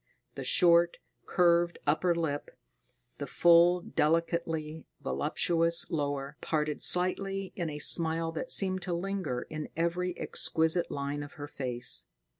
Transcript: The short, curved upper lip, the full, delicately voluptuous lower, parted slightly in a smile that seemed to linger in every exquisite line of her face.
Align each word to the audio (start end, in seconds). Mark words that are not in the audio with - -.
The 0.33 0.43
short, 0.43 0.97
curved 1.27 1.77
upper 1.85 2.15
lip, 2.15 2.49
the 3.19 3.27
full, 3.27 3.81
delicately 3.81 4.87
voluptuous 4.99 5.91
lower, 5.91 6.37
parted 6.41 6.81
slightly 6.81 7.53
in 7.55 7.69
a 7.69 7.77
smile 7.77 8.31
that 8.31 8.51
seemed 8.51 8.81
to 8.81 8.95
linger 8.95 9.43
in 9.43 9.69
every 9.77 10.17
exquisite 10.17 10.89
line 10.89 11.21
of 11.21 11.33
her 11.33 11.47
face. 11.47 12.07